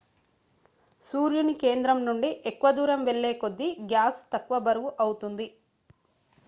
సూర్యుని 1.03 1.53
కేంద్రం 1.55 1.99
నుండి 2.05 2.29
ఎక్కువ 2.45 2.71
దూరం 2.71 3.03
వెళ్లే 3.05 3.31
కొద్దీ 3.35 3.69
గ్యాస్ 3.91 4.21
తక్కువ 4.33 4.59
బరువు 4.61 4.91
అవుతుంది 4.99 5.47